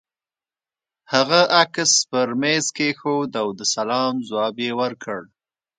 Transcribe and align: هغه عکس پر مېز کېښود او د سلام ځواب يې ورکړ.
هغه 1.13 1.39
عکس 1.63 1.91
پر 2.09 2.27
مېز 2.41 2.65
کېښود 2.77 3.31
او 3.41 3.47
د 3.59 3.61
سلام 3.75 4.13
ځواب 4.27 4.55
يې 4.65 4.71
ورکړ. 4.81 5.19